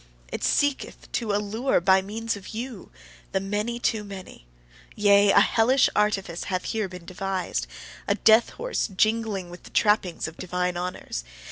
It 0.29 0.43
seeketh 0.43 1.11
to 1.11 1.31
allure 1.31 1.79
by 1.79 2.01
means 2.01 2.35
of 2.35 2.55
you, 2.55 2.89
the 3.33 3.39
many 3.39 3.77
too 3.77 4.03
many! 4.03 4.47
Yea, 4.95 5.29
a 5.29 5.39
hellish 5.41 5.89
artifice 5.95 6.45
hath 6.45 6.63
here 6.63 6.89
been 6.89 7.05
devised, 7.05 7.67
a 8.07 8.15
death 8.15 8.49
horse 8.49 8.87
jingling 8.87 9.51
with 9.51 9.61
the 9.61 9.69
trappings 9.69 10.27
of 10.27 10.37
divine 10.37 10.75
honours! 10.75 11.23